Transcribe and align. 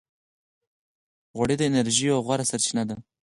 غوړې 1.35 1.55
د 1.57 1.61
انرژۍ 1.69 2.03
یوه 2.09 2.23
غوره 2.25 2.45
سرچینه 2.51 2.83
ده. 2.89 2.95